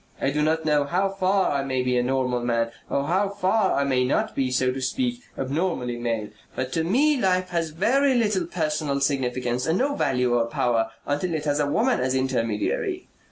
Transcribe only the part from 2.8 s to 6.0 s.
or how far I may not be, so to speak, abnormally